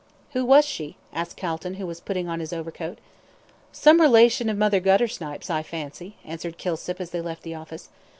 [0.31, 2.97] "Who was she?" asked Calton, who was putting on his overcoat.
[3.71, 7.89] "Some relation of Mother Guttersnipe's, I fancy," answered Kilsip, as they left the office.